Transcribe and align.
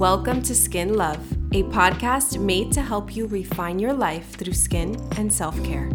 Welcome 0.00 0.40
to 0.44 0.54
Skin 0.54 0.94
Love, 0.94 1.30
a 1.52 1.62
podcast 1.64 2.40
made 2.40 2.72
to 2.72 2.80
help 2.80 3.14
you 3.14 3.26
refine 3.26 3.78
your 3.78 3.92
life 3.92 4.30
through 4.32 4.54
skin 4.54 4.96
and 5.18 5.30
self 5.30 5.62
care. 5.62 5.90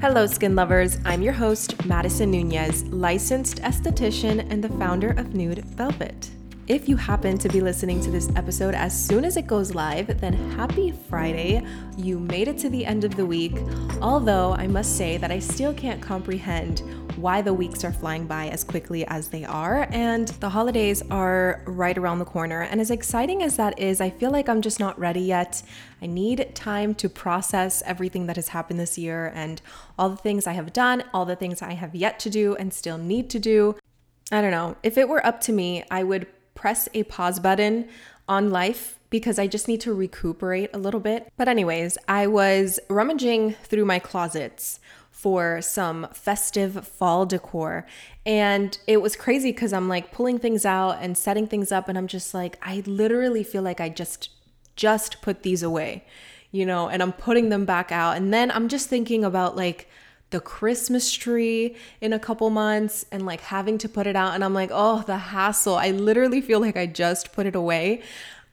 Hello, 0.00 0.28
skin 0.28 0.54
lovers. 0.54 0.98
I'm 1.04 1.22
your 1.22 1.32
host, 1.32 1.84
Madison 1.86 2.30
Nunez, 2.30 2.84
licensed 2.84 3.60
esthetician 3.62 4.46
and 4.48 4.62
the 4.62 4.68
founder 4.68 5.10
of 5.10 5.34
Nude 5.34 5.64
Velvet. 5.64 6.30
If 6.68 6.86
you 6.86 6.96
happen 6.96 7.38
to 7.38 7.48
be 7.48 7.62
listening 7.62 7.98
to 8.02 8.10
this 8.10 8.28
episode 8.36 8.74
as 8.74 8.92
soon 8.92 9.24
as 9.24 9.38
it 9.38 9.46
goes 9.46 9.74
live, 9.74 10.20
then 10.20 10.34
happy 10.50 10.92
Friday. 10.92 11.64
You 11.96 12.20
made 12.20 12.46
it 12.46 12.58
to 12.58 12.68
the 12.68 12.84
end 12.84 13.04
of 13.04 13.16
the 13.16 13.24
week. 13.24 13.56
Although 14.02 14.52
I 14.52 14.66
must 14.66 14.98
say 14.98 15.16
that 15.16 15.30
I 15.30 15.38
still 15.38 15.72
can't 15.72 16.02
comprehend 16.02 16.82
why 17.16 17.40
the 17.40 17.54
weeks 17.54 17.84
are 17.84 17.92
flying 17.92 18.26
by 18.26 18.48
as 18.48 18.64
quickly 18.64 19.06
as 19.06 19.30
they 19.30 19.46
are, 19.46 19.88
and 19.92 20.28
the 20.28 20.50
holidays 20.50 21.02
are 21.10 21.62
right 21.64 21.96
around 21.96 22.18
the 22.18 22.26
corner. 22.26 22.60
And 22.60 22.82
as 22.82 22.90
exciting 22.90 23.42
as 23.42 23.56
that 23.56 23.78
is, 23.78 23.98
I 24.02 24.10
feel 24.10 24.30
like 24.30 24.50
I'm 24.50 24.60
just 24.60 24.78
not 24.78 24.98
ready 24.98 25.22
yet. 25.22 25.62
I 26.02 26.06
need 26.06 26.54
time 26.54 26.94
to 26.96 27.08
process 27.08 27.82
everything 27.86 28.26
that 28.26 28.36
has 28.36 28.48
happened 28.48 28.78
this 28.78 28.98
year 28.98 29.32
and 29.34 29.62
all 29.98 30.10
the 30.10 30.16
things 30.16 30.46
I 30.46 30.52
have 30.52 30.74
done, 30.74 31.04
all 31.14 31.24
the 31.24 31.34
things 31.34 31.62
I 31.62 31.72
have 31.72 31.94
yet 31.94 32.18
to 32.20 32.28
do 32.28 32.56
and 32.56 32.74
still 32.74 32.98
need 32.98 33.30
to 33.30 33.38
do. 33.38 33.74
I 34.30 34.42
don't 34.42 34.50
know. 34.50 34.76
If 34.82 34.98
it 34.98 35.08
were 35.08 35.24
up 35.24 35.40
to 35.42 35.52
me, 35.52 35.82
I 35.90 36.02
would 36.02 36.26
press 36.58 36.88
a 36.92 37.04
pause 37.04 37.38
button 37.38 37.88
on 38.28 38.50
life 38.50 38.98
because 39.10 39.38
I 39.38 39.46
just 39.46 39.68
need 39.68 39.80
to 39.82 39.94
recuperate 39.94 40.70
a 40.74 40.78
little 40.78 41.00
bit. 41.00 41.32
But, 41.36 41.48
anyways, 41.48 41.96
I 42.08 42.26
was 42.26 42.80
rummaging 42.90 43.54
through 43.62 43.84
my 43.84 44.00
closets 44.00 44.80
for 45.10 45.62
some 45.62 46.08
festive 46.12 46.86
fall 46.86 47.26
decor. 47.26 47.86
And 48.26 48.76
it 48.86 49.00
was 49.00 49.16
crazy 49.16 49.52
because 49.52 49.72
I'm 49.72 49.88
like 49.88 50.12
pulling 50.12 50.38
things 50.38 50.66
out 50.66 50.98
and 51.00 51.16
setting 51.16 51.46
things 51.46 51.70
up. 51.72 51.88
And 51.88 51.96
I'm 51.96 52.08
just 52.08 52.34
like, 52.34 52.58
I 52.60 52.82
literally 52.86 53.44
feel 53.44 53.62
like 53.62 53.80
I 53.80 53.88
just, 53.88 54.30
just 54.76 55.22
put 55.22 55.42
these 55.44 55.62
away, 55.62 56.04
you 56.50 56.66
know, 56.66 56.88
and 56.88 57.02
I'm 57.02 57.12
putting 57.12 57.48
them 57.48 57.64
back 57.64 57.92
out. 57.92 58.16
And 58.16 58.34
then 58.34 58.50
I'm 58.50 58.68
just 58.68 58.88
thinking 58.88 59.24
about 59.24 59.56
like, 59.56 59.88
the 60.30 60.40
Christmas 60.40 61.12
tree 61.12 61.76
in 62.00 62.12
a 62.12 62.18
couple 62.18 62.50
months 62.50 63.06
and 63.10 63.24
like 63.24 63.40
having 63.40 63.78
to 63.78 63.88
put 63.88 64.06
it 64.06 64.16
out. 64.16 64.34
And 64.34 64.44
I'm 64.44 64.54
like, 64.54 64.70
oh, 64.72 65.02
the 65.06 65.16
hassle. 65.16 65.76
I 65.76 65.90
literally 65.90 66.40
feel 66.40 66.60
like 66.60 66.76
I 66.76 66.86
just 66.86 67.32
put 67.32 67.46
it 67.46 67.54
away. 67.54 68.02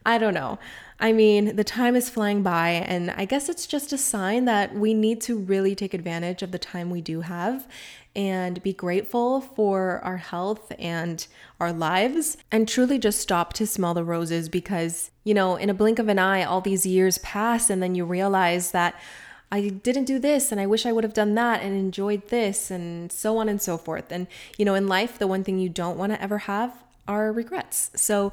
I 0.04 0.18
don't 0.18 0.34
know. 0.34 0.58
I 0.98 1.12
mean, 1.12 1.56
the 1.56 1.64
time 1.64 1.94
is 1.94 2.08
flying 2.08 2.42
by, 2.42 2.70
and 2.70 3.10
I 3.10 3.26
guess 3.26 3.50
it's 3.50 3.66
just 3.66 3.92
a 3.92 3.98
sign 3.98 4.46
that 4.46 4.74
we 4.74 4.94
need 4.94 5.20
to 5.22 5.36
really 5.36 5.74
take 5.74 5.92
advantage 5.92 6.42
of 6.42 6.52
the 6.52 6.58
time 6.58 6.88
we 6.88 7.02
do 7.02 7.20
have 7.20 7.68
and 8.14 8.62
be 8.62 8.72
grateful 8.72 9.42
for 9.42 10.00
our 10.02 10.16
health 10.16 10.72
and 10.78 11.26
our 11.60 11.70
lives 11.70 12.38
and 12.50 12.66
truly 12.66 12.98
just 12.98 13.20
stop 13.20 13.52
to 13.52 13.66
smell 13.66 13.92
the 13.92 14.04
roses 14.04 14.48
because, 14.48 15.10
you 15.22 15.34
know, 15.34 15.56
in 15.56 15.68
a 15.68 15.74
blink 15.74 15.98
of 15.98 16.08
an 16.08 16.18
eye, 16.18 16.42
all 16.42 16.62
these 16.62 16.86
years 16.86 17.18
pass, 17.18 17.68
and 17.68 17.82
then 17.82 17.94
you 17.94 18.06
realize 18.06 18.70
that 18.70 18.94
I 19.50 19.68
didn't 19.68 20.04
do 20.04 20.18
this 20.18 20.50
and 20.50 20.60
I 20.60 20.66
wish 20.66 20.86
I 20.86 20.92
would 20.92 21.04
have 21.04 21.14
done 21.14 21.34
that 21.36 21.62
and 21.62 21.76
enjoyed 21.76 22.28
this 22.28 22.70
and 22.70 23.12
so 23.12 23.38
on 23.38 23.48
and 23.48 23.62
so 23.62 23.78
forth. 23.78 24.10
And, 24.10 24.26
you 24.58 24.64
know, 24.64 24.74
in 24.74 24.88
life, 24.88 25.18
the 25.18 25.26
one 25.26 25.44
thing 25.44 25.58
you 25.58 25.68
don't 25.68 25.96
want 25.96 26.12
to 26.12 26.20
ever 26.20 26.38
have 26.38 26.82
are 27.06 27.32
regrets. 27.32 27.90
So, 27.94 28.32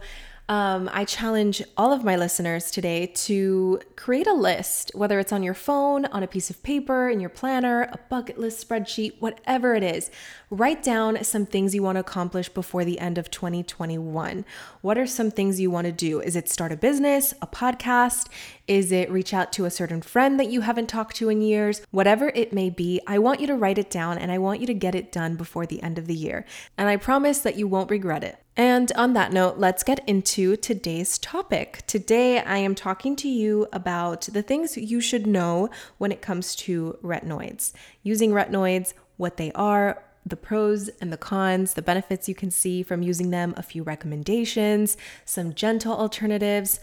um, 0.49 0.89
I 0.91 1.05
challenge 1.05 1.63
all 1.77 1.93
of 1.93 2.03
my 2.03 2.17
listeners 2.17 2.69
today 2.69 3.07
to 3.07 3.79
create 3.95 4.27
a 4.27 4.33
list, 4.33 4.91
whether 4.93 5.17
it's 5.19 5.31
on 5.31 5.41
your 5.41 5.53
phone, 5.53 6.05
on 6.05 6.21
a 6.21 6.27
piece 6.27 6.49
of 6.49 6.61
paper, 6.63 7.09
in 7.09 7.21
your 7.21 7.29
planner, 7.29 7.83
a 7.83 7.97
bucket 8.09 8.37
list 8.37 8.67
spreadsheet, 8.67 9.13
whatever 9.19 9.73
it 9.73 9.83
is. 9.83 10.11
Write 10.53 10.83
down 10.83 11.23
some 11.23 11.47
things 11.47 11.73
you 11.73 11.81
want 11.81 11.95
to 11.95 12.01
accomplish 12.01 12.47
before 12.47 12.85
the 12.85 12.99
end 12.99 13.17
of 13.17 13.31
2021. 13.31 14.45
What 14.81 14.99
are 14.99 15.07
some 15.07 15.31
things 15.31 15.59
you 15.59 15.71
want 15.71 15.85
to 15.85 15.91
do? 15.91 16.19
Is 16.19 16.35
it 16.35 16.47
start 16.47 16.71
a 16.71 16.77
business, 16.77 17.33
a 17.41 17.47
podcast? 17.47 18.27
Is 18.67 18.91
it 18.91 19.09
reach 19.09 19.33
out 19.33 19.51
to 19.53 19.65
a 19.65 19.71
certain 19.71 20.03
friend 20.03 20.39
that 20.39 20.51
you 20.51 20.61
haven't 20.61 20.89
talked 20.89 21.15
to 21.15 21.29
in 21.29 21.41
years? 21.41 21.81
Whatever 21.89 22.29
it 22.35 22.53
may 22.53 22.69
be, 22.69 23.01
I 23.07 23.17
want 23.17 23.39
you 23.39 23.47
to 23.47 23.55
write 23.55 23.79
it 23.79 23.89
down 23.89 24.19
and 24.19 24.31
I 24.31 24.37
want 24.37 24.59
you 24.59 24.67
to 24.67 24.75
get 24.75 24.93
it 24.93 25.11
done 25.11 25.37
before 25.37 25.65
the 25.65 25.81
end 25.81 25.97
of 25.97 26.05
the 26.05 26.13
year. 26.13 26.45
And 26.77 26.87
I 26.87 26.97
promise 26.97 27.39
that 27.39 27.55
you 27.55 27.67
won't 27.67 27.89
regret 27.89 28.23
it. 28.23 28.37
And 28.55 28.91
on 28.91 29.13
that 29.13 29.33
note, 29.33 29.57
let's 29.57 29.81
get 29.81 30.07
into 30.07 30.55
today's 30.55 31.17
topic. 31.17 31.81
Today, 31.87 32.41
I 32.41 32.57
am 32.57 32.75
talking 32.75 33.15
to 33.15 33.27
you 33.27 33.65
about 33.73 34.29
the 34.31 34.43
things 34.43 34.77
you 34.77 35.01
should 35.01 35.25
know 35.25 35.71
when 35.97 36.11
it 36.11 36.21
comes 36.21 36.55
to 36.57 36.99
retinoids. 37.01 37.73
Using 38.03 38.29
retinoids, 38.29 38.93
what 39.17 39.37
they 39.37 39.51
are, 39.53 40.03
the 40.25 40.37
pros 40.37 40.89
and 41.01 41.11
the 41.11 41.17
cons, 41.17 41.73
the 41.73 41.81
benefits 41.81 42.29
you 42.29 42.35
can 42.35 42.51
see 42.51 42.83
from 42.83 43.01
using 43.01 43.29
them, 43.29 43.53
a 43.57 43.63
few 43.63 43.83
recommendations, 43.83 44.97
some 45.25 45.53
gentle 45.53 45.93
alternatives, 45.93 46.79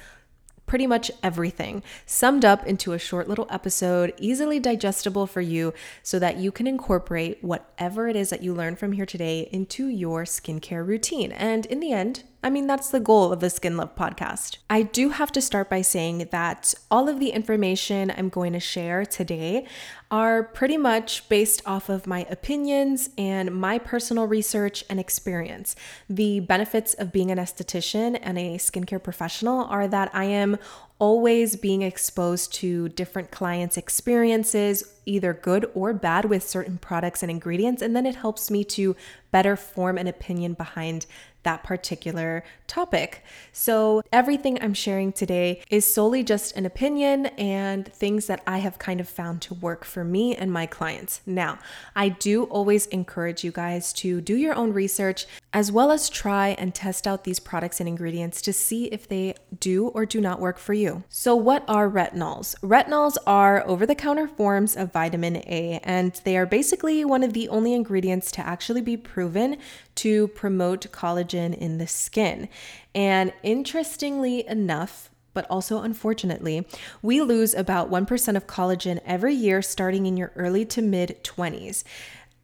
pretty 0.67 0.87
much 0.87 1.11
everything 1.21 1.83
summed 2.07 2.45
up 2.45 2.65
into 2.65 2.93
a 2.93 2.99
short 2.99 3.29
little 3.29 3.49
episode, 3.51 4.15
easily 4.19 4.61
digestible 4.61 5.27
for 5.27 5.41
you 5.41 5.75
so 6.05 6.17
that 6.19 6.37
you 6.37 6.53
can 6.53 6.69
incorporate 6.69 7.43
whatever 7.43 8.07
it 8.07 8.15
is 8.15 8.31
that 8.31 8.43
you 8.43 8.55
learn 8.55 8.77
from 8.77 8.93
here 8.93 9.05
today 9.05 9.49
into 9.51 9.89
your 9.89 10.23
skincare 10.23 10.87
routine. 10.87 11.33
And 11.33 11.67
in 11.67 11.81
the 11.81 11.93
end, 11.93 12.23
I 12.43 12.49
mean, 12.49 12.67
that's 12.67 12.89
the 12.89 13.01
goal 13.01 13.35
of 13.35 13.41
the 13.41 13.51
Skin 13.51 13.77
Love 13.77 13.95
podcast. 13.95 14.57
I 14.71 14.83
do 14.83 15.11
have 15.11 15.31
to 15.33 15.43
start 15.43 15.69
by 15.69 15.83
saying 15.83 16.29
that 16.31 16.73
all 16.91 17.07
of 17.07 17.21
the 17.21 17.31
information 17.31 18.11
I'm 18.17 18.31
going 18.31 18.55
to 18.55 18.61
share 18.61 19.05
today 19.05 19.67
are 20.11 20.43
pretty 20.43 20.79
much 20.79 21.29
based 21.29 21.61
off 21.67 21.91
of 21.91 22.07
my 22.07 22.27
opinions 22.31 23.11
and 23.19 23.55
my 23.55 23.79
personal 23.79 24.27
research 24.27 24.85
and 24.89 24.99
experience. 24.99 25.77
The 26.09 26.41
benefits 26.41 26.95
of 26.95 27.13
being 27.13 27.31
an 27.31 27.37
esthetician 27.37 28.19
and 28.23 28.39
a 28.39 28.57
skincare 28.57 29.03
professional 29.03 29.67
are 29.67 29.87
that 29.89 30.11
I 30.15 30.25
am 30.25 30.57
always 30.99 31.57
being 31.57 31.83
exposed 31.83 32.53
to 32.53 32.89
different 32.91 33.31
clients' 33.31 33.77
experiences, 33.77 34.85
either 35.07 35.33
good 35.33 35.71
or 35.75 35.93
bad, 35.95 36.27
with 36.27 36.47
certain 36.47 36.79
products 36.79 37.23
and 37.23 37.31
ingredients. 37.31 37.81
And 37.81 37.97
then 37.97 38.05
it 38.05 38.17
helps 38.17 38.51
me 38.51 38.65
to 38.65 38.95
better 39.31 39.57
form 39.57 39.97
an 39.97 40.07
opinion 40.07 40.53
behind 40.55 41.07
that 41.43 41.63
particular 41.63 42.45
topic. 42.67 43.25
So, 43.53 44.03
everything 44.13 44.59
I'm 44.63 44.75
sharing 44.75 45.13
today 45.13 45.63
is 45.71 45.93
solely 45.93 46.23
just 46.23 46.57
an 46.57 46.67
opinion 46.67 47.27
and 47.27 47.93
things 47.93 48.27
that 48.27 48.43
I 48.47 48.59
have 48.59 48.79
kind 48.79 49.01
of 49.01 49.09
found 49.09 49.43
to 49.43 49.55
work 49.55 49.85
for 49.85 50.05
me 50.05 50.37
and 50.37 50.53
my 50.53 50.67
clients. 50.67 51.21
Now, 51.27 51.59
I 51.97 52.11
do 52.11 52.45
always 52.45 52.87
encourage 52.87 53.45
you 53.45 53.53
guys 53.53 53.93
to 53.95 54.21
do 54.21 54.37
your 54.37 54.55
own 54.55 54.73
research 54.73 55.27
as 55.53 55.73
well 55.73 55.91
as 55.91 56.09
try 56.09 56.49
and 56.59 56.75
test 56.75 57.07
out 57.07 57.25
these 57.25 57.41
products 57.41 57.81
and 57.81 57.89
ingredients 57.89 58.41
to 58.43 58.53
see 58.53 58.85
if 58.87 59.09
they 59.09 59.35
do 59.59 59.89
or 59.89 60.07
do 60.07 60.21
not 60.21 60.41
work 60.41 60.59
for 60.59 60.75
you. 60.75 61.03
So, 61.09 61.35
what 61.35 61.65
are 61.67 61.91
retinols? 61.91 62.55
Retinols 62.61 63.17
are 63.27 63.67
over 63.67 63.87
the 63.87 63.95
counter 63.95 64.29
forms 64.29 64.77
of 64.77 64.93
vitamin 64.93 65.37
A, 65.37 65.81
and 65.83 66.21
they 66.25 66.37
are 66.37 66.47
basically 66.47 67.05
one 67.05 67.23
of 67.23 67.33
the 67.33 67.49
only 67.49 67.75
ingredients 67.75 68.31
to 68.33 68.47
actually 68.47 68.81
be 68.81 68.97
proven 68.97 69.57
to 69.97 70.29
promote 70.29 70.91
collagen 70.93 71.57
in 71.57 71.79
the 71.79 71.87
skin. 71.87 72.49
And 72.95 73.33
interestingly 73.43 74.47
enough, 74.47 75.11
but 75.33 75.47
also 75.49 75.83
unfortunately, 75.83 76.67
we 77.03 77.21
lose 77.21 77.55
about 77.55 77.91
1% 77.91 78.37
of 78.37 78.47
collagen 78.47 79.01
every 79.05 79.35
year 79.35 79.63
starting 79.63 80.07
in 80.07 80.17
your 80.17 80.33
early 80.37 80.65
to 80.67 80.83
mid 80.83 81.19
20s. 81.23 81.85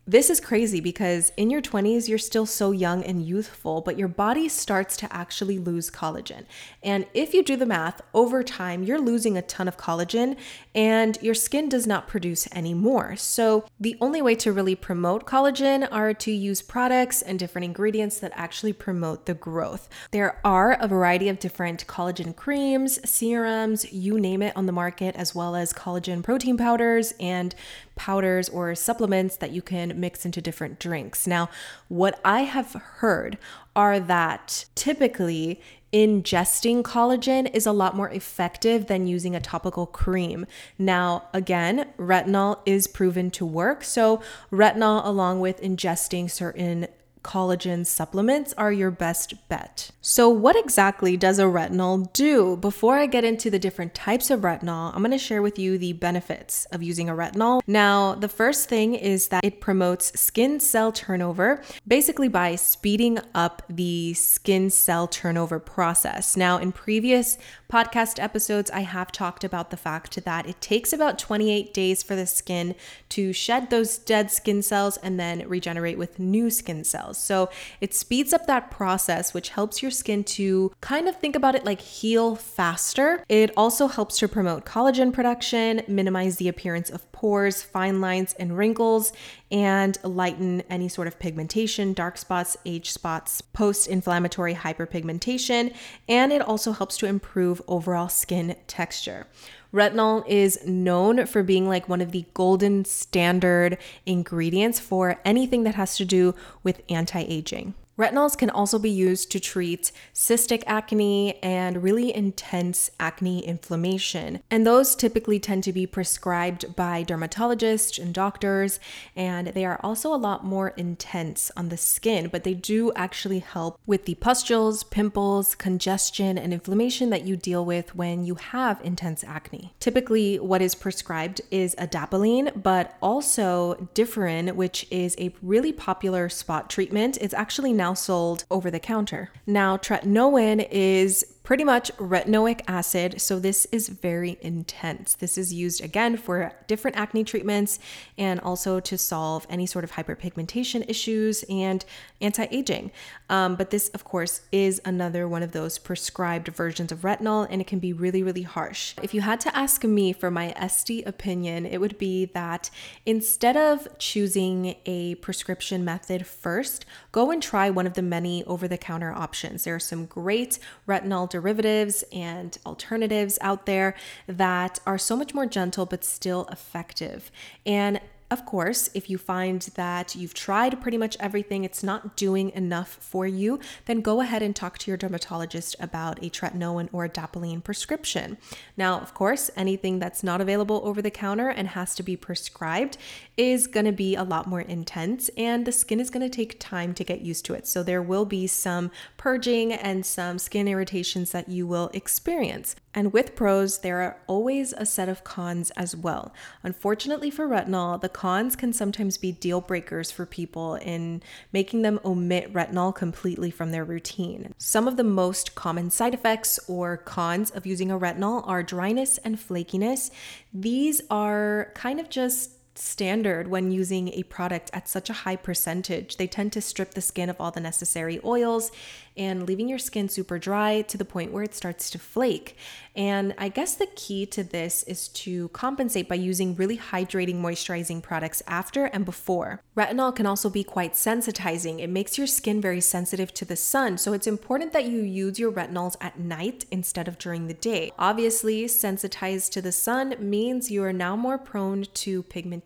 This 0.09 0.31
is 0.31 0.39
crazy 0.39 0.79
because 0.79 1.33
in 1.37 1.51
your 1.51 1.61
20s, 1.61 2.09
you're 2.09 2.17
still 2.17 2.47
so 2.47 2.71
young 2.71 3.03
and 3.03 3.27
youthful, 3.27 3.81
but 3.81 3.99
your 3.99 4.07
body 4.07 4.49
starts 4.49 4.97
to 4.99 5.13
actually 5.13 5.59
lose 5.59 5.91
collagen. 5.91 6.45
And 6.81 7.07
if 7.13 7.35
you 7.35 7.43
do 7.43 7.57
the 7.57 7.67
math, 7.67 8.01
over 8.15 8.45
time, 8.45 8.85
you're 8.85 9.01
losing 9.01 9.37
a 9.37 9.43
ton 9.43 9.67
of 9.67 9.77
collagen 9.77 10.37
and 10.77 11.19
your 11.21 11.35
skin 11.35 11.69
does 11.69 11.89
not 11.89 12.07
produce 12.07 12.47
any 12.53 12.73
more. 12.73 13.17
So, 13.17 13.65
the 13.81 13.97
only 14.01 14.23
way 14.23 14.37
to 14.37 14.53
really 14.53 14.77
promote 14.77 15.27
collagen 15.27 15.89
are 15.91 16.15
to 16.15 16.31
use 16.31 16.63
products 16.63 17.21
and 17.21 17.37
different 17.37 17.65
ingredients 17.65 18.21
that 18.21 18.31
actually 18.37 18.75
promote 18.75 19.27
the 19.27 19.35
growth. 19.35 19.89
There 20.13 20.39
are 20.45 20.75
a 20.75 20.87
variety 20.87 21.29
of 21.29 21.41
different 21.41 21.85
collagen 21.89 22.37
creams, 22.37 23.01
serums, 23.11 23.93
you 23.93 24.21
name 24.21 24.43
it 24.43 24.57
on 24.57 24.67
the 24.67 24.73
market, 24.73 25.17
as 25.17 25.35
well 25.35 25.57
as 25.57 25.73
collagen 25.73 26.23
protein 26.23 26.57
powders 26.57 27.13
and 27.19 27.57
powders 27.97 28.49
or 28.49 28.75
supplements 28.75 29.37
that 29.37 29.51
you 29.51 29.63
can 29.63 29.99
mix 29.99 30.25
into 30.25 30.41
different 30.41 30.79
drinks. 30.79 31.27
Now, 31.27 31.49
what 31.89 32.21
I 32.25 32.43
have 32.43 32.75
heard 32.75 33.39
are 33.75 33.99
that 33.99 34.67
typically 34.75 35.61
ingesting 35.93 36.83
collagen 36.83 37.53
is 37.55 37.67
a 37.67 37.73
lot 37.73 37.97
more 37.97 38.11
effective 38.11 38.87
than 38.87 39.07
using 39.07 39.35
a 39.35 39.41
topical 39.41 39.87
cream. 39.87 40.47
Now, 40.79 41.29
again, 41.33 41.89
retinol 41.99 42.61
is 42.67 42.87
proven 42.87 43.31
to 43.33 43.47
work. 43.47 43.83
So, 43.83 44.21
retinol, 44.53 45.05
along 45.05 45.41
with 45.41 45.61
ingesting 45.61 46.31
certain 46.31 46.87
collagen 47.27 47.85
supplements 47.85 48.55
are 48.57 48.73
your 48.73 48.93
best 48.93 49.49
bet. 49.49 49.91
So, 50.01 50.29
what 50.29 50.55
exactly 50.57 51.17
does 51.17 51.41
a 51.41 51.45
retinol 51.45 52.13
do? 52.13 52.57
Before 52.57 52.97
I 52.97 53.07
get 53.07 53.25
into 53.25 53.51
the 53.51 53.59
different 53.59 53.95
types 53.95 54.31
of 54.31 54.41
retinol, 54.43 54.95
I'm 54.95 55.03
gonna 55.03 55.19
share 55.19 55.43
with 55.43 55.59
you 55.59 55.77
the 55.77 55.95
benefits 55.95 56.67
of 56.67 56.85
using 56.85 57.11
a 57.11 57.15
retinol. 57.15 57.63
Now, 57.67 58.15
the 58.15 58.29
first 58.29 58.69
thing 58.69 58.95
is 58.95 59.29
that 59.29 59.45
it 59.45 59.61
promotes 59.61 60.19
skin 60.19 60.61
cell 60.61 60.93
turnover, 60.93 61.63
basically 61.87 62.29
by 62.29 62.55
speeding 62.55 63.19
up 63.35 63.63
the 63.69 64.15
skin 64.15 64.71
cell 64.71 65.09
turnover 65.09 65.59
process. 65.59 66.37
Now, 66.37 66.59
in 66.59 66.71
previous 66.71 67.39
podcast 67.69 68.23
episodes, 68.23 68.71
I 68.71 68.81
have 68.81 69.11
talked 69.11 69.45
about 69.45 69.71
the 69.71 69.77
fact 69.77 70.25
that 70.25 70.47
it 70.47 70.61
takes 70.61 70.93
about 70.93 71.19
28 71.19 71.75
days 71.75 72.03
for 72.03 72.15
the 72.15 72.27
skin 72.27 72.75
to 73.11 73.33
shed 73.33 73.71
those 73.71 73.99
dead 73.99 74.31
skin 74.31 74.63
cells 74.63 74.97
and 74.99 75.19
then 75.19 75.49
regenerate 75.49 75.99
with 75.99 76.19
new 76.19 76.51
skin 76.51 76.85
cells. 76.85 77.19
So 77.19 77.51
it 77.81 77.95
speeds 77.95 78.33
up 78.33 78.47
that 78.47 78.71
process, 78.71 79.35
which 79.35 79.51
helps 79.51 79.83
your 79.83 79.91
skin 79.91 80.25
to 80.25 80.73
kind 80.81 81.09
of 81.09 81.17
think 81.17 81.35
about 81.35 81.55
it 81.55 81.65
like 81.65 81.81
heal 81.81 82.37
faster. 82.37 83.25
It 83.29 83.51
also 83.57 83.89
helps 83.89 84.19
to 84.19 84.29
promote 84.29 84.65
collagen 84.65 85.13
production, 85.13 85.83
minimize 85.89 86.37
the 86.37 86.49
appearance 86.49 86.91
of 86.91 87.11
pores, 87.13 87.63
fine 87.63 88.01
lines, 88.01 88.35
and 88.35 88.57
wrinkles, 88.57 89.13
and 89.51 89.97
lighten 90.03 90.63
any 90.69 90.89
sort 90.89 91.07
of 91.07 91.19
pigmentation, 91.19 91.93
dark 91.93 92.19
spots, 92.19 92.57
age 92.67 92.91
spots, 92.91 93.41
post 93.41 93.87
inflammatory 93.87 94.55
hyperpigmentation, 94.55 95.75
and 96.09 96.33
it 96.33 96.43
also 96.43 96.73
helps 96.73 96.97
to 96.99 97.07
improve 97.07 97.63
overall 97.69 98.09
skin 98.09 98.57
texture. 98.67 99.27
Retinol 99.73 100.25
is 100.27 100.65
known 100.67 101.27
for 101.27 101.43
being 101.43 101.69
like 101.69 101.89
one 101.89 102.01
of 102.01 102.13
the 102.13 102.25
golden 102.35 102.85
standard 102.85 103.79
ingredients 104.07 104.81
for 104.81 105.21
anything 105.25 105.65
that 105.65 105.75
has 105.75 105.97
to 105.97 106.05
do 106.05 106.35
with 106.63 106.83
anti 106.89 107.21
aging. 107.21 107.75
Retinols 107.99 108.37
can 108.37 108.51
also 108.51 108.79
be 108.79 108.91
used 108.91 109.31
to 109.33 109.41
treat 109.41 109.91
cystic 110.15 110.63
acne 110.67 111.43
and 111.43 111.83
really 111.83 112.15
intense 112.15 112.91
acne 113.01 113.47
inflammation. 113.47 114.43
And 114.51 114.67
those 114.67 114.95
typically 114.95 115.41
tend 115.41 115.65
to 115.65 115.73
be 115.73 115.87
prescribed 115.87 116.77
by 116.77 117.05
dermatologists 117.05 117.99
and 117.99 118.13
doctors, 118.13 118.79
and 119.15 119.49
they 119.49 119.65
are 119.65 119.81
also 119.83 120.13
a 120.13 120.17
lot 120.17 120.45
more 120.45 120.69
intense 120.77 121.51
on 121.57 121.71
the 121.71 121.79
skin, 121.79 122.29
but 122.29 122.45
they 122.45 122.53
do 122.53 122.93
actually 122.95 123.39
help 123.39 123.79
with 123.87 124.05
the 124.05 124.15
pustules, 124.17 124.85
pimples, 124.85 125.55
congestion, 125.55 126.37
and 126.37 126.53
inflammation 126.53 127.09
that 127.11 127.25
you 127.25 127.35
deal 127.37 127.65
with 127.65 127.95
when 127.95 128.25
you 128.25 128.35
have 128.35 128.81
intense 128.85 129.25
acne. 129.25 129.73
Typically, 129.81 130.39
what 130.39 130.61
is 130.61 130.75
prescribed 130.75 131.41
is 131.51 131.75
adapalene, 131.77 132.63
but 132.63 132.97
also 133.01 133.89
Differin, 133.95 134.55
which 134.55 134.87
is 134.91 135.17
a 135.19 135.35
really 135.41 135.73
popular 135.73 136.29
spot 136.29 136.69
treatment. 136.69 137.17
It's 137.21 137.33
actually 137.33 137.73
now 137.73 137.86
now 137.87 137.95
sold 137.95 138.45
over 138.51 138.69
the 138.69 138.81
counter. 138.81 139.31
Now, 139.47 139.77
tretinoin 139.77 140.67
is 140.73 141.25
pretty 141.47 141.63
much 141.63 141.97
retinoic 141.97 142.61
acid. 142.67 143.21
So, 143.21 143.39
this 143.39 143.67
is 143.71 143.89
very 143.89 144.37
intense. 144.41 145.15
This 145.15 145.39
is 145.39 145.55
used 145.55 145.83
again 145.83 146.17
for 146.17 146.53
different 146.67 146.97
acne 146.97 147.23
treatments 147.23 147.79
and 148.19 148.41
also 148.41 148.81
to 148.81 148.99
solve 148.99 149.47
any 149.49 149.65
sort 149.65 149.85
of 149.85 149.93
hyperpigmentation 149.93 150.85
issues 150.91 151.45
and 151.49 151.85
anti 152.21 152.49
aging. 152.51 152.91
Um, 153.31 153.55
but 153.55 153.71
this, 153.71 153.89
of 153.91 154.03
course, 154.03 154.41
is 154.51 154.81
another 154.85 155.29
one 155.29 155.45
of 155.45 155.53
those 155.53 155.79
prescribed 155.79 156.49
versions 156.49 156.91
of 156.91 157.03
retinol, 157.03 157.47
and 157.49 157.61
it 157.61 157.69
can 157.69 157.79
be 157.79 157.93
really, 157.93 158.25
really 158.25 158.43
harsh. 158.43 158.95
If 159.01 159.15
you 159.15 159.21
had 159.21 159.39
to 159.41 159.57
ask 159.57 159.85
me 159.85 160.13
for 160.13 160.33
my 160.33 160.53
SD 160.59 161.07
opinion, 161.07 161.65
it 161.65 161.81
would 161.81 161.97
be 161.97 162.25
that 162.27 162.71
instead 163.05 163.57
of 163.57 163.87
choosing 163.99 164.75
a 164.85 165.15
prescription 165.17 165.85
method 165.85 166.27
first, 166.27 166.87
go 167.13 167.31
and 167.31 167.41
try 167.41 167.71
one 167.71 167.87
of 167.87 167.95
the 167.95 168.03
many 168.03 168.43
over 168.45 168.67
the 168.67 168.79
counter 168.79 169.13
options. 169.13 169.63
There 169.63 169.77
are 169.77 169.79
some 169.79 170.07
great 170.07 170.59
retinol 170.89 171.31
derivatives 171.37 172.03
and 172.13 172.57
alternatives 172.65 173.39
out 173.43 173.67
there 173.67 173.95
that 174.27 174.79
are 174.87 174.97
so 174.97 175.15
much 175.15 175.35
more 175.35 175.45
gentle 175.45 175.85
but 175.85 176.03
still 176.03 176.47
effective. 176.51 177.31
And 177.67 178.01
of 178.31 178.47
course, 178.47 178.89
if 178.95 179.11
you 179.11 179.19
find 179.19 179.63
that 179.75 180.15
you've 180.15 180.35
tried 180.35 180.81
pretty 180.81 180.99
much 180.99 181.17
everything, 181.19 181.65
it's 181.65 181.83
not 181.83 182.17
doing 182.17 182.51
enough 182.51 182.99
for 183.01 183.27
you, 183.27 183.59
then 183.87 184.01
go 184.01 184.21
ahead 184.21 184.43
and 184.43 184.55
talk 184.55 184.79
to 184.79 184.91
your 184.91 184.97
dermatologist 184.97 185.77
about 185.81 186.19
a 186.25 186.31
tretinoin 186.31 186.89
or 186.93 187.05
a 187.05 187.09
adapalene 187.09 187.63
prescription. 187.63 188.37
Now, 188.77 189.01
of 189.01 189.15
course, 189.15 189.51
anything 189.57 189.99
that's 189.99 190.23
not 190.23 190.41
available 190.41 190.81
over 190.85 191.01
the 191.01 191.11
counter 191.11 191.49
and 191.49 191.69
has 191.69 191.95
to 191.97 192.03
be 192.03 192.17
prescribed 192.17 192.99
is 193.37 193.67
going 193.67 193.87
to 193.87 193.93
be 193.93 194.15
a 194.15 194.23
lot 194.23 194.47
more 194.47 194.61
intense, 194.61 195.31
and 195.37 195.65
the 195.65 195.73
skin 195.73 196.01
is 196.01 196.11
going 196.11 196.29
to 196.29 196.35
take 196.35 196.59
time 196.59 196.95
to 196.95 197.05
get 197.05 197.21
used 197.21 197.45
to 197.47 197.55
it. 197.55 197.67
So, 197.67 197.83
there 197.83 198.03
will 198.03 198.25
be 198.25 198.47
some 198.47 198.91
purging 199.17 199.73
and 199.73 200.05
some 200.05 200.39
skin 200.39 200.69
irritations 200.69 201.31
that 201.31 201.49
you 201.49 201.67
will 201.67 201.91
experience. 201.93 202.77
And 202.97 203.13
with 203.13 203.37
pros, 203.37 203.81
there 203.81 204.01
are 204.01 204.17
always 204.27 204.73
a 204.73 204.87
set 204.87 205.11
of 205.11 205.23
cons 205.23 205.71
as 205.73 205.95
well. 205.95 206.33
Unfortunately 206.63 207.31
for 207.31 207.47
retinol, 207.47 208.01
the 208.01 208.09
cons 208.09 208.57
can 208.57 208.73
sometimes 208.73 209.19
be 209.19 209.33
deal 209.33 209.61
breakers 209.61 210.11
for 210.11 210.25
people 210.25 210.77
in 210.77 211.23
making 211.53 211.83
them 211.83 212.01
omit 212.07 212.55
retinol 212.55 212.95
completely 212.95 213.51
from 213.51 213.71
their 213.71 213.85
routine. 213.85 214.55
Some 214.57 214.89
of 214.89 214.97
the 214.97 215.05
most 215.05 215.55
common 215.55 215.91
side 215.91 216.15
effects 216.15 216.59
or 216.69 216.97
cons 216.97 217.51
of 217.51 217.67
using 217.67 217.91
a 217.91 217.99
retinol 217.99 218.49
are 218.49 218.63
dryness 218.63 219.19
and 219.19 219.37
flakiness. 219.37 220.11
These 220.55 221.03
are 221.11 221.73
kind 221.75 222.01
of 222.01 222.09
just 222.09 222.56
standard 222.79 223.49
when 223.49 223.71
using 223.71 224.09
a 224.09 224.23
product 224.25 224.71
at 224.73 224.89
such 224.89 225.09
a 225.09 225.15
high 225.25 225.37
percentage. 225.37 226.17
They 226.17 226.27
tend 226.27 226.53
to 226.53 226.61
strip 226.61 226.95
the 226.95 227.01
skin 227.01 227.31
of 227.31 227.41
all 227.41 227.51
the 227.51 227.61
necessary 227.61 228.21
oils 228.25 228.71
and 229.17 229.47
leaving 229.47 229.67
your 229.67 229.79
skin 229.79 230.11
super 230.11 230.39
dry 230.39 230.83
to 230.83 230.99
the 230.99 231.05
point 231.05 231.33
where 231.33 231.43
it 231.43 231.55
starts 231.55 231.89
to 231.89 231.99
flake. 231.99 232.55
And 232.95 233.35
I 233.39 233.49
guess 233.49 233.75
the 233.75 233.87
key 233.95 234.27
to 234.27 234.45
this 234.45 234.83
is 234.83 235.09
to 235.09 235.49
compensate 235.49 236.07
by 236.09 236.17
using 236.17 236.55
really 236.55 236.77
hydrating, 236.77 237.37
moisturizing 237.37 238.03
products 238.03 238.43
after 238.47 238.85
and 238.87 239.07
before. 239.07 239.63
Retinol 239.75 240.15
can 240.15 240.27
also 240.27 240.51
be 240.51 240.65
quite 240.65 240.93
sensitizing. 240.93 241.81
It 241.81 241.89
makes 241.89 242.19
your 242.19 242.27
skin 242.27 242.61
very 242.61 242.81
sensitive 242.83 243.33
to 243.35 243.47
the 243.47 243.57
sun, 243.57 243.97
so 243.97 244.13
it's 244.13 244.27
important 244.27 244.73
that 244.75 244.85
you 244.85 245.01
use 245.01 245.39
your 245.39 245.53
retinols 245.53 245.97
at 246.01 246.19
night 246.19 246.67
instead 246.71 247.09
of 247.09 247.19
during 247.19 247.47
the 247.47 247.55
day. 247.55 247.93
Obviously, 247.99 248.69
sensitized 248.69 249.53
to 249.55 249.63
the 249.63 249.73
sun 249.73 250.15
means 250.19 250.71
you 250.71 250.83
are 250.85 250.93
now 250.93 251.17
more 251.17 251.39
prone 251.39 251.87
to 251.95 252.23
pigmentation 252.25 252.66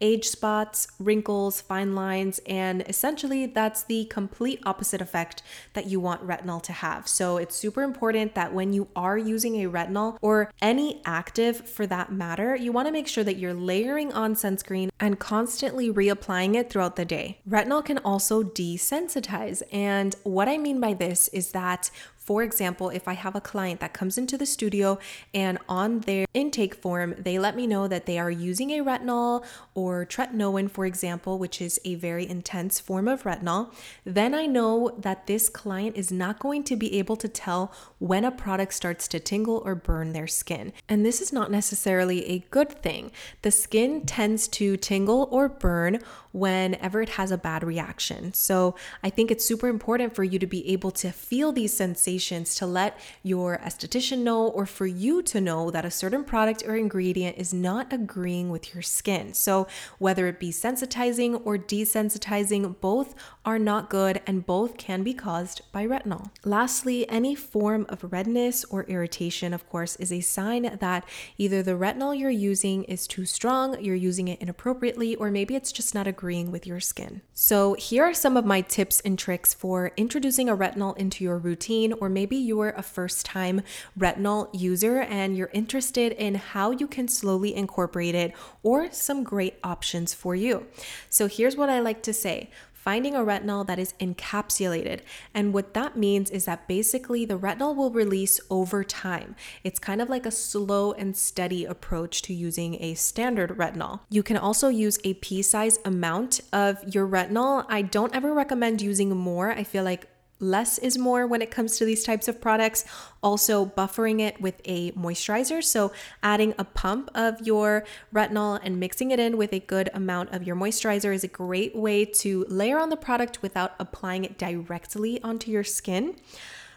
age 0.00 0.28
spots, 0.28 0.88
wrinkles, 0.98 1.60
fine 1.60 1.94
lines, 1.94 2.40
and 2.46 2.82
essentially 2.88 3.46
that's 3.46 3.82
the 3.84 4.04
complete 4.06 4.60
opposite 4.64 5.00
effect 5.00 5.42
that 5.74 5.86
you 5.86 6.00
want 6.00 6.26
retinol 6.26 6.62
to 6.62 6.72
have. 6.72 7.06
So 7.06 7.36
it's 7.36 7.54
super 7.54 7.82
important 7.82 8.34
that 8.34 8.54
when 8.54 8.72
you 8.72 8.88
are 8.96 9.18
using 9.18 9.62
a 9.62 9.68
retinol 9.68 10.16
or 10.20 10.50
any 10.62 11.02
active 11.04 11.68
for 11.68 11.86
that 11.86 12.12
matter, 12.12 12.56
you 12.56 12.72
want 12.72 12.88
to 12.88 12.92
make 12.92 13.08
sure 13.08 13.24
that 13.24 13.36
you're 13.36 13.54
layering 13.54 14.12
on 14.12 14.34
sunscreen 14.34 14.90
and 14.98 15.18
constantly 15.18 15.90
reapplying 15.90 16.54
it 16.54 16.70
throughout 16.70 16.96
the 16.96 17.04
day. 17.04 17.40
Retinol 17.48 17.84
can 17.84 17.98
also 17.98 18.42
desensitize. 18.42 19.62
And 19.72 20.16
what 20.22 20.48
I 20.48 20.56
mean 20.58 20.80
by 20.80 20.94
this 20.94 21.28
is 21.28 21.52
that 21.52 21.90
for 22.30 22.44
example, 22.44 22.90
if 22.90 23.08
I 23.08 23.14
have 23.14 23.34
a 23.34 23.40
client 23.40 23.80
that 23.80 23.92
comes 23.92 24.16
into 24.16 24.38
the 24.38 24.46
studio 24.46 25.00
and 25.34 25.58
on 25.68 25.98
their 26.02 26.26
intake 26.32 26.76
form, 26.76 27.16
they 27.18 27.40
let 27.40 27.56
me 27.56 27.66
know 27.66 27.88
that 27.88 28.06
they 28.06 28.20
are 28.20 28.30
using 28.30 28.70
a 28.70 28.84
retinol 28.84 29.44
or 29.74 30.06
tretinoin, 30.06 30.70
for 30.70 30.86
example, 30.86 31.40
which 31.40 31.60
is 31.60 31.80
a 31.84 31.96
very 31.96 32.28
intense 32.28 32.78
form 32.78 33.08
of 33.08 33.24
retinol, 33.24 33.74
then 34.04 34.32
I 34.32 34.46
know 34.46 34.94
that 34.96 35.26
this 35.26 35.48
client 35.48 35.96
is 35.96 36.12
not 36.12 36.38
going 36.38 36.62
to 36.70 36.76
be 36.76 36.96
able 37.00 37.16
to 37.16 37.26
tell 37.26 37.72
when 37.98 38.24
a 38.24 38.30
product 38.30 38.74
starts 38.74 39.08
to 39.08 39.18
tingle 39.18 39.60
or 39.64 39.74
burn 39.74 40.12
their 40.12 40.28
skin. 40.28 40.72
And 40.88 41.04
this 41.04 41.20
is 41.20 41.32
not 41.32 41.50
necessarily 41.50 42.24
a 42.26 42.44
good 42.52 42.70
thing. 42.70 43.10
The 43.42 43.50
skin 43.50 44.06
tends 44.06 44.46
to 44.48 44.76
tingle 44.76 45.26
or 45.32 45.48
burn 45.48 45.98
whenever 46.32 47.02
it 47.02 47.10
has 47.10 47.30
a 47.30 47.38
bad 47.38 47.62
reaction. 47.62 48.32
So 48.32 48.74
I 49.02 49.10
think 49.10 49.30
it's 49.30 49.44
super 49.44 49.68
important 49.68 50.14
for 50.14 50.24
you 50.24 50.38
to 50.38 50.46
be 50.46 50.68
able 50.70 50.90
to 50.92 51.10
feel 51.10 51.52
these 51.52 51.72
sensations 51.72 52.54
to 52.56 52.66
let 52.66 52.98
your 53.22 53.58
esthetician 53.58 54.18
know 54.18 54.46
or 54.46 54.66
for 54.66 54.86
you 54.86 55.22
to 55.22 55.40
know 55.40 55.70
that 55.70 55.84
a 55.84 55.90
certain 55.90 56.24
product 56.24 56.62
or 56.66 56.76
ingredient 56.76 57.36
is 57.38 57.52
not 57.52 57.92
agreeing 57.92 58.50
with 58.50 58.74
your 58.74 58.82
skin. 58.82 59.34
So 59.34 59.66
whether 59.98 60.26
it 60.26 60.38
be 60.38 60.50
sensitizing 60.50 61.40
or 61.44 61.58
desensitizing, 61.58 62.80
both 62.80 63.14
are 63.44 63.58
not 63.58 63.90
good 63.90 64.20
and 64.26 64.46
both 64.46 64.76
can 64.76 65.02
be 65.02 65.14
caused 65.14 65.62
by 65.72 65.86
retinol. 65.86 66.30
Lastly, 66.44 67.08
any 67.08 67.34
form 67.34 67.86
of 67.88 68.12
redness 68.12 68.64
or 68.64 68.84
irritation, 68.84 69.52
of 69.52 69.68
course, 69.68 69.96
is 69.96 70.12
a 70.12 70.20
sign 70.20 70.78
that 70.80 71.04
either 71.38 71.62
the 71.62 71.72
retinol 71.72 72.18
you're 72.18 72.30
using 72.30 72.84
is 72.84 73.06
too 73.06 73.24
strong, 73.24 73.80
you're 73.82 73.94
using 73.94 74.28
it 74.28 74.40
inappropriately, 74.40 75.16
or 75.16 75.30
maybe 75.30 75.54
it's 75.54 75.72
just 75.72 75.94
not 75.94 76.06
a 76.06 76.12
agreeing 76.20 76.52
with 76.52 76.66
your 76.66 76.80
skin. 76.80 77.22
So, 77.32 77.72
here 77.72 78.04
are 78.04 78.12
some 78.12 78.36
of 78.36 78.44
my 78.44 78.60
tips 78.60 79.00
and 79.00 79.18
tricks 79.18 79.54
for 79.54 79.92
introducing 79.96 80.50
a 80.50 80.56
retinol 80.56 80.94
into 80.98 81.24
your 81.24 81.38
routine, 81.38 81.94
or 81.94 82.10
maybe 82.10 82.36
you're 82.36 82.74
a 82.76 82.82
first 82.82 83.24
time 83.24 83.62
retinol 83.98 84.50
user 84.52 84.98
and 85.00 85.34
you're 85.34 85.48
interested 85.54 86.12
in 86.12 86.34
how 86.34 86.72
you 86.72 86.86
can 86.86 87.08
slowly 87.08 87.54
incorporate 87.54 88.14
it 88.14 88.34
or 88.62 88.92
some 88.92 89.24
great 89.24 89.54
options 89.64 90.12
for 90.12 90.34
you. 90.34 90.66
So, 91.08 91.26
here's 91.26 91.56
what 91.56 91.70
I 91.70 91.80
like 91.80 92.02
to 92.02 92.12
say 92.12 92.50
finding 92.82 93.14
a 93.14 93.20
retinol 93.20 93.66
that 93.66 93.78
is 93.78 93.92
encapsulated. 94.00 95.00
And 95.34 95.52
what 95.52 95.74
that 95.74 95.96
means 95.96 96.30
is 96.30 96.46
that 96.46 96.66
basically 96.66 97.26
the 97.26 97.38
retinol 97.38 97.76
will 97.76 97.90
release 97.90 98.40
over 98.48 98.82
time. 98.82 99.36
It's 99.62 99.78
kind 99.78 100.00
of 100.00 100.08
like 100.08 100.24
a 100.24 100.30
slow 100.30 100.92
and 100.92 101.14
steady 101.14 101.66
approach 101.66 102.22
to 102.22 102.32
using 102.32 102.82
a 102.82 102.94
standard 102.94 103.50
retinol. 103.58 104.00
You 104.08 104.22
can 104.22 104.38
also 104.38 104.68
use 104.68 104.98
a 105.04 105.14
pea 105.14 105.42
size 105.42 105.78
amount 105.84 106.40
of 106.52 106.82
your 106.94 107.06
retinol. 107.06 107.66
I 107.68 107.82
don't 107.82 108.14
ever 108.14 108.32
recommend 108.32 108.80
using 108.80 109.10
more. 109.14 109.50
I 109.50 109.62
feel 109.62 109.84
like 109.84 110.08
less 110.40 110.78
is 110.78 110.98
more 110.98 111.26
when 111.26 111.42
it 111.42 111.50
comes 111.50 111.78
to 111.78 111.84
these 111.84 112.02
types 112.02 112.26
of 112.26 112.40
products. 112.40 112.84
Also, 113.22 113.66
buffering 113.66 114.20
it 114.20 114.40
with 114.40 114.60
a 114.64 114.90
moisturizer. 114.92 115.62
So, 115.62 115.92
adding 116.22 116.54
a 116.58 116.64
pump 116.64 117.10
of 117.14 117.40
your 117.46 117.84
retinol 118.12 118.58
and 118.62 118.80
mixing 118.80 119.10
it 119.10 119.20
in 119.20 119.36
with 119.36 119.52
a 119.52 119.60
good 119.60 119.90
amount 119.94 120.32
of 120.32 120.42
your 120.42 120.56
moisturizer 120.56 121.14
is 121.14 121.22
a 121.22 121.28
great 121.28 121.76
way 121.76 122.04
to 122.04 122.44
layer 122.48 122.78
on 122.78 122.88
the 122.88 122.96
product 122.96 123.42
without 123.42 123.74
applying 123.78 124.24
it 124.24 124.38
directly 124.38 125.22
onto 125.22 125.50
your 125.50 125.64
skin. 125.64 126.16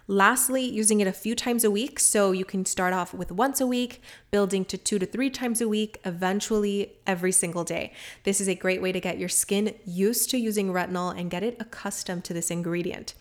Lastly, 0.07 0.63
using 0.65 0.99
it 0.99 1.07
a 1.07 1.13
few 1.13 1.33
times 1.33 1.63
a 1.63 1.71
week. 1.71 1.99
So 1.99 2.31
you 2.31 2.43
can 2.43 2.65
start 2.65 2.93
off 2.93 3.13
with 3.13 3.31
once 3.31 3.61
a 3.61 3.67
week, 3.67 4.01
building 4.31 4.65
to 4.65 4.77
two 4.77 4.99
to 4.99 5.05
three 5.05 5.29
times 5.29 5.61
a 5.61 5.69
week, 5.69 6.01
eventually 6.03 6.93
every 7.07 7.31
single 7.31 7.63
day. 7.63 7.93
This 8.23 8.41
is 8.41 8.49
a 8.49 8.55
great 8.55 8.81
way 8.81 8.91
to 8.91 8.99
get 8.99 9.17
your 9.17 9.29
skin 9.29 9.73
used 9.85 10.29
to 10.31 10.37
using 10.37 10.73
retinol 10.73 11.17
and 11.17 11.31
get 11.31 11.43
it 11.43 11.55
accustomed 11.59 12.25
to 12.25 12.33
this 12.33 12.51
ingredient. 12.51 13.13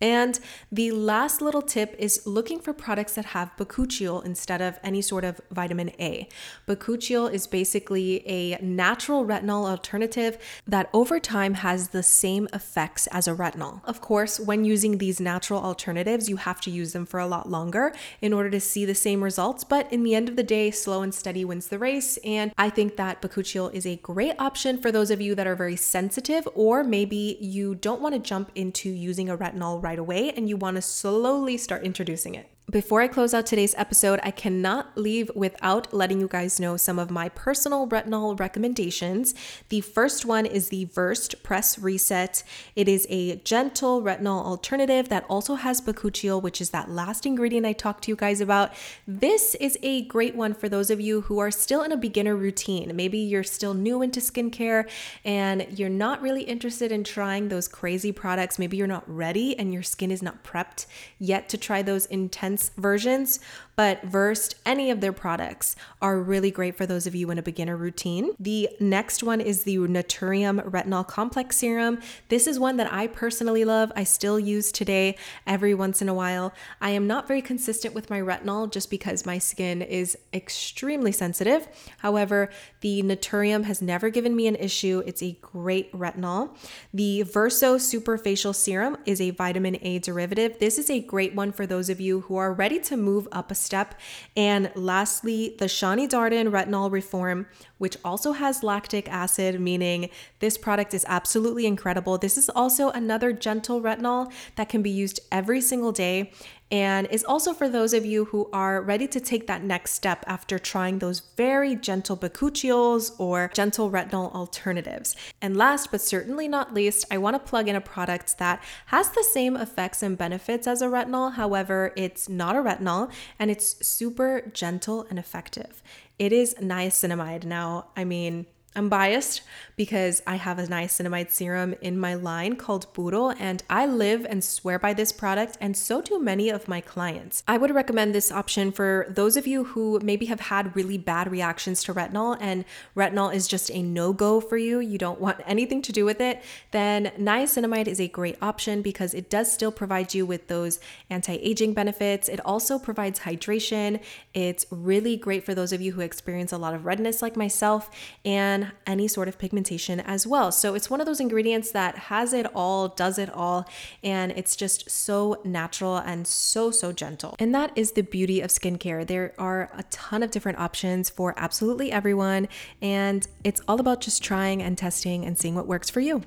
And 0.00 0.38
the 0.72 0.90
last 0.90 1.40
little 1.40 1.62
tip 1.62 1.94
is 1.98 2.26
looking 2.26 2.58
for 2.58 2.72
products 2.72 3.14
that 3.14 3.26
have 3.26 3.52
bakuchiol 3.56 4.24
instead 4.24 4.60
of 4.60 4.78
any 4.82 5.00
sort 5.00 5.24
of 5.24 5.40
vitamin 5.50 5.92
A. 6.00 6.28
Bakuchiol 6.66 7.32
is 7.32 7.46
basically 7.46 8.26
a 8.28 8.58
natural 8.60 9.24
retinol 9.24 9.68
alternative 9.68 10.36
that 10.66 10.90
over 10.92 11.20
time 11.20 11.54
has 11.54 11.88
the 11.88 12.02
same 12.02 12.48
effects 12.52 13.06
as 13.08 13.28
a 13.28 13.34
retinol. 13.34 13.80
Of 13.84 14.00
course, 14.00 14.40
when 14.40 14.64
using 14.64 14.98
these 14.98 15.20
natural 15.20 15.60
alternatives, 15.60 16.28
you 16.28 16.36
have 16.36 16.60
to 16.62 16.70
use 16.70 16.92
them 16.92 17.06
for 17.06 17.20
a 17.20 17.26
lot 17.26 17.48
longer 17.48 17.94
in 18.20 18.32
order 18.32 18.50
to 18.50 18.60
see 18.60 18.84
the 18.84 18.94
same 18.94 19.22
results, 19.22 19.62
but 19.64 19.90
in 19.92 20.02
the 20.02 20.14
end 20.14 20.28
of 20.28 20.36
the 20.36 20.42
day, 20.42 20.70
slow 20.70 21.02
and 21.02 21.14
steady 21.14 21.44
wins 21.44 21.68
the 21.68 21.78
race. 21.78 22.18
And 22.24 22.52
I 22.58 22.68
think 22.68 22.96
that 22.96 23.22
bakuchiol 23.22 23.72
is 23.72 23.86
a 23.86 23.96
great 23.96 24.34
option 24.38 24.78
for 24.78 24.90
those 24.90 25.10
of 25.10 25.20
you 25.20 25.34
that 25.34 25.46
are 25.46 25.56
very 25.56 25.76
sensitive 25.76 26.48
or 26.54 26.82
maybe 26.82 27.38
you 27.40 27.74
don't 27.74 28.00
want 28.00 28.14
to 28.14 28.18
jump 28.18 28.50
into 28.54 28.90
using 28.90 29.28
a 29.28 29.36
retinol 29.36 29.83
right 29.84 29.98
away 29.98 30.32
and 30.32 30.48
you 30.48 30.56
want 30.56 30.76
to 30.76 30.82
slowly 30.82 31.56
start 31.56 31.84
introducing 31.84 32.34
it. 32.34 32.48
Before 32.74 33.00
I 33.00 33.06
close 33.06 33.32
out 33.32 33.46
today's 33.46 33.76
episode, 33.76 34.18
I 34.24 34.32
cannot 34.32 34.98
leave 34.98 35.30
without 35.36 35.94
letting 35.94 36.18
you 36.18 36.26
guys 36.26 36.58
know 36.58 36.76
some 36.76 36.98
of 36.98 37.08
my 37.08 37.28
personal 37.28 37.86
retinol 37.86 38.36
recommendations. 38.36 39.32
The 39.68 39.80
first 39.80 40.26
one 40.26 40.44
is 40.44 40.70
the 40.70 40.86
Versed 40.86 41.44
Press 41.44 41.78
Reset. 41.78 42.42
It 42.74 42.88
is 42.88 43.06
a 43.08 43.36
gentle 43.36 44.02
retinol 44.02 44.44
alternative 44.44 45.08
that 45.08 45.24
also 45.28 45.54
has 45.54 45.80
bakuchiol, 45.80 46.42
which 46.42 46.60
is 46.60 46.70
that 46.70 46.90
last 46.90 47.24
ingredient 47.26 47.64
I 47.64 47.74
talked 47.74 48.02
to 48.04 48.10
you 48.10 48.16
guys 48.16 48.40
about. 48.40 48.72
This 49.06 49.54
is 49.60 49.78
a 49.84 50.02
great 50.06 50.34
one 50.34 50.52
for 50.52 50.68
those 50.68 50.90
of 50.90 51.00
you 51.00 51.20
who 51.20 51.38
are 51.38 51.52
still 51.52 51.84
in 51.84 51.92
a 51.92 51.96
beginner 51.96 52.34
routine. 52.34 52.90
Maybe 52.96 53.18
you're 53.18 53.44
still 53.44 53.74
new 53.74 54.02
into 54.02 54.18
skincare 54.18 54.90
and 55.24 55.64
you're 55.78 55.88
not 55.88 56.20
really 56.22 56.42
interested 56.42 56.90
in 56.90 57.04
trying 57.04 57.50
those 57.50 57.68
crazy 57.68 58.10
products. 58.10 58.58
Maybe 58.58 58.76
you're 58.76 58.88
not 58.88 59.08
ready 59.08 59.56
and 59.56 59.72
your 59.72 59.84
skin 59.84 60.10
is 60.10 60.22
not 60.22 60.42
prepped 60.42 60.86
yet 61.20 61.48
to 61.50 61.56
try 61.56 61.80
those 61.80 62.06
intense 62.06 62.63
versions, 62.70 63.40
but 63.76 64.02
Versed, 64.04 64.56
any 64.64 64.90
of 64.90 65.00
their 65.00 65.12
products 65.12 65.76
are 66.00 66.20
really 66.20 66.50
great 66.50 66.76
for 66.76 66.86
those 66.86 67.06
of 67.06 67.14
you 67.14 67.30
in 67.30 67.38
a 67.38 67.42
beginner 67.42 67.76
routine. 67.76 68.30
The 68.38 68.68
next 68.80 69.22
one 69.22 69.40
is 69.40 69.64
the 69.64 69.76
Naturium 69.78 70.62
Retinol 70.70 71.06
Complex 71.06 71.56
Serum. 71.56 71.98
This 72.28 72.46
is 72.46 72.58
one 72.58 72.76
that 72.76 72.92
I 72.92 73.06
personally 73.06 73.64
love. 73.64 73.92
I 73.96 74.04
still 74.04 74.38
use 74.38 74.70
today 74.70 75.16
every 75.46 75.74
once 75.74 76.00
in 76.00 76.08
a 76.08 76.14
while. 76.14 76.52
I 76.80 76.90
am 76.90 77.06
not 77.06 77.26
very 77.26 77.42
consistent 77.42 77.94
with 77.94 78.10
my 78.10 78.20
retinol 78.20 78.70
just 78.70 78.90
because 78.90 79.26
my 79.26 79.38
skin 79.38 79.82
is 79.82 80.16
extremely 80.32 81.12
sensitive. 81.12 81.66
However, 81.98 82.50
the 82.80 83.02
Naturium 83.02 83.64
has 83.64 83.82
never 83.82 84.10
given 84.10 84.36
me 84.36 84.46
an 84.46 84.56
issue. 84.56 85.02
It's 85.06 85.22
a 85.22 85.36
great 85.40 85.92
retinol. 85.92 86.56
The 86.92 87.22
Verso 87.22 87.78
Super 87.78 88.16
Facial 88.18 88.52
Serum 88.52 88.96
is 89.04 89.20
a 89.20 89.30
vitamin 89.30 89.78
A 89.82 89.98
derivative. 89.98 90.58
This 90.58 90.78
is 90.78 90.90
a 90.90 91.00
great 91.00 91.34
one 91.34 91.52
for 91.52 91.66
those 91.66 91.88
of 91.88 92.00
you 92.00 92.20
who 92.22 92.36
are 92.36 92.52
ready 92.52 92.78
to 92.80 92.96
move 92.96 93.26
up 93.32 93.50
a 93.50 93.54
step. 93.64 93.94
And 94.36 94.70
lastly, 94.74 95.56
the 95.58 95.66
Shani 95.66 96.08
Darden 96.08 96.50
Retinol 96.50 96.90
Reform, 96.90 97.46
which 97.78 97.96
also 98.04 98.32
has 98.32 98.62
lactic 98.62 99.08
acid, 99.08 99.60
meaning 99.60 100.10
this 100.40 100.58
product 100.58 100.94
is 100.94 101.04
absolutely 101.08 101.66
incredible. 101.66 102.18
This 102.18 102.36
is 102.36 102.48
also 102.50 102.90
another 102.90 103.32
gentle 103.32 103.80
retinol 103.80 104.32
that 104.56 104.68
can 104.68 104.82
be 104.82 104.90
used 104.90 105.20
every 105.32 105.60
single 105.60 105.92
day 105.92 106.32
and 106.74 107.06
is 107.06 107.22
also 107.22 107.54
for 107.54 107.68
those 107.68 107.94
of 107.94 108.04
you 108.04 108.24
who 108.24 108.50
are 108.52 108.82
ready 108.82 109.06
to 109.06 109.20
take 109.20 109.46
that 109.46 109.62
next 109.62 109.92
step 109.92 110.24
after 110.26 110.58
trying 110.58 110.98
those 110.98 111.20
very 111.36 111.76
gentle 111.76 112.16
bakuchiols 112.16 113.12
or 113.16 113.48
gentle 113.54 113.92
retinol 113.92 114.34
alternatives. 114.34 115.14
And 115.40 115.56
last 115.56 115.92
but 115.92 116.00
certainly 116.00 116.48
not 116.48 116.74
least, 116.74 117.04
I 117.12 117.18
want 117.18 117.34
to 117.36 117.38
plug 117.48 117.68
in 117.68 117.76
a 117.76 117.80
product 117.80 118.38
that 118.38 118.60
has 118.86 119.08
the 119.10 119.22
same 119.22 119.56
effects 119.56 120.02
and 120.02 120.18
benefits 120.18 120.66
as 120.66 120.82
a 120.82 120.86
retinol. 120.86 121.34
However, 121.34 121.92
it's 121.96 122.28
not 122.28 122.56
a 122.56 122.58
retinol 122.58 123.08
and 123.38 123.52
it's 123.52 123.86
super 123.86 124.50
gentle 124.52 125.06
and 125.08 125.16
effective. 125.16 125.80
It 126.18 126.32
is 126.32 126.56
niacinamide. 126.60 127.44
Now, 127.44 127.86
I 127.96 128.02
mean, 128.02 128.46
I'm 128.76 128.88
biased 128.88 129.42
because 129.76 130.20
I 130.26 130.36
have 130.36 130.58
a 130.58 130.66
niacinamide 130.66 131.30
serum 131.30 131.74
in 131.80 131.98
my 131.98 132.14
line 132.14 132.56
called 132.56 132.92
Puro, 132.92 133.30
and 133.30 133.62
I 133.70 133.86
live 133.86 134.26
and 134.28 134.42
swear 134.42 134.78
by 134.78 134.94
this 134.94 135.12
product, 135.12 135.56
and 135.60 135.76
so 135.76 136.00
do 136.00 136.18
many 136.18 136.48
of 136.48 136.66
my 136.66 136.80
clients. 136.80 137.42
I 137.46 137.56
would 137.56 137.72
recommend 137.72 138.14
this 138.14 138.32
option 138.32 138.72
for 138.72 139.06
those 139.08 139.36
of 139.36 139.46
you 139.46 139.64
who 139.64 140.00
maybe 140.02 140.26
have 140.26 140.40
had 140.40 140.74
really 140.74 140.98
bad 140.98 141.30
reactions 141.30 141.84
to 141.84 141.94
retinol, 141.94 142.36
and 142.40 142.64
retinol 142.96 143.32
is 143.34 143.46
just 143.46 143.70
a 143.70 143.82
no 143.82 144.12
go 144.12 144.40
for 144.40 144.56
you. 144.56 144.80
You 144.80 144.98
don't 144.98 145.20
want 145.20 145.40
anything 145.46 145.82
to 145.82 145.92
do 145.92 146.04
with 146.04 146.20
it. 146.20 146.42
Then 146.72 147.12
niacinamide 147.18 147.86
is 147.86 148.00
a 148.00 148.08
great 148.08 148.36
option 148.42 148.82
because 148.82 149.14
it 149.14 149.30
does 149.30 149.52
still 149.52 149.72
provide 149.72 150.14
you 150.14 150.26
with 150.26 150.48
those 150.48 150.80
anti 151.10 151.34
aging 151.34 151.74
benefits. 151.74 152.28
It 152.28 152.44
also 152.44 152.78
provides 152.78 153.20
hydration. 153.20 154.00
It's 154.34 154.66
really 154.70 155.16
great 155.16 155.44
for 155.44 155.54
those 155.54 155.72
of 155.72 155.80
you 155.80 155.92
who 155.92 156.00
experience 156.00 156.52
a 156.52 156.58
lot 156.58 156.74
of 156.74 156.84
redness, 156.84 157.22
like 157.22 157.36
myself, 157.36 157.90
and 158.24 158.63
any 158.86 159.08
sort 159.08 159.28
of 159.28 159.38
pigmentation 159.38 160.00
as 160.00 160.26
well. 160.26 160.52
So 160.52 160.74
it's 160.74 160.90
one 160.90 161.00
of 161.00 161.06
those 161.06 161.20
ingredients 161.20 161.70
that 161.72 161.96
has 161.96 162.32
it 162.32 162.46
all, 162.54 162.88
does 162.88 163.18
it 163.18 163.30
all, 163.30 163.68
and 164.02 164.32
it's 164.32 164.56
just 164.56 164.90
so 164.90 165.40
natural 165.44 165.96
and 165.96 166.26
so, 166.26 166.70
so 166.70 166.92
gentle. 166.92 167.36
And 167.38 167.54
that 167.54 167.72
is 167.76 167.92
the 167.92 168.02
beauty 168.02 168.40
of 168.40 168.50
skincare. 168.50 169.06
There 169.06 169.34
are 169.38 169.70
a 169.76 169.82
ton 169.84 170.22
of 170.22 170.30
different 170.30 170.58
options 170.58 171.10
for 171.10 171.34
absolutely 171.36 171.90
everyone, 171.92 172.48
and 172.80 173.26
it's 173.42 173.60
all 173.68 173.80
about 173.80 174.00
just 174.00 174.22
trying 174.22 174.62
and 174.62 174.76
testing 174.76 175.24
and 175.24 175.38
seeing 175.38 175.54
what 175.54 175.66
works 175.66 175.90
for 175.90 176.00
you. 176.00 176.22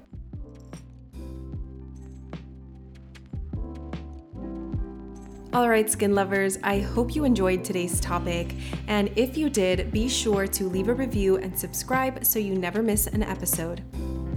All 5.57 5.69
right, 5.69 5.89
skin 5.89 6.13
lovers, 6.13 6.59
I 6.61 6.77
hope 6.77 7.15
you 7.15 7.23
enjoyed 7.23 7.63
today's 7.63 7.99
topic. 7.99 8.53
And 8.85 9.09
if 9.15 9.35
you 9.35 9.49
did, 9.49 9.91
be 9.91 10.07
sure 10.07 10.45
to 10.45 10.69
leave 10.69 10.87
a 10.87 10.93
review 10.93 11.37
and 11.37 11.57
subscribe 11.57 12.23
so 12.23 12.37
you 12.37 12.53
never 12.53 12.83
miss 12.83 13.07
an 13.07 13.23
episode. 13.23 13.81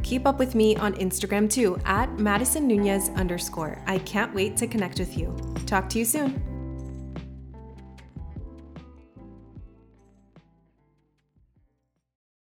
Keep 0.03 0.27
up 0.27 0.39
with 0.39 0.55
me 0.55 0.77
on 0.77 0.95
Instagram 0.95 1.51
too, 1.51 1.79
at 1.85 2.19
Madison 2.19 2.67
Nunez 2.67 3.11
underscore. 3.17 3.83
I 3.87 3.99
can't 3.99 4.33
wait 4.33 4.57
to 4.57 4.67
connect 4.67 4.99
with 4.99 5.19
you. 5.19 5.37
Talk 5.67 5.91
to 5.91 5.99
you 5.99 6.07
soon. 6.07 6.50